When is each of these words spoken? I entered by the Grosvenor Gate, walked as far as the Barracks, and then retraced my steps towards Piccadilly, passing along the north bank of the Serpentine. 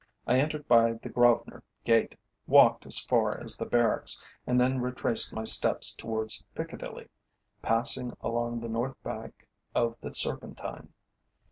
I 0.25 0.39
entered 0.39 0.67
by 0.67 0.93
the 0.93 1.09
Grosvenor 1.09 1.61
Gate, 1.85 2.17
walked 2.47 2.87
as 2.87 2.97
far 2.99 3.39
as 3.39 3.55
the 3.55 3.67
Barracks, 3.67 4.19
and 4.47 4.59
then 4.59 4.79
retraced 4.81 5.31
my 5.31 5.43
steps 5.43 5.93
towards 5.93 6.43
Piccadilly, 6.55 7.07
passing 7.61 8.11
along 8.21 8.61
the 8.61 8.67
north 8.69 8.95
bank 9.03 9.47
of 9.75 9.95
the 10.01 10.11
Serpentine. 10.15 10.91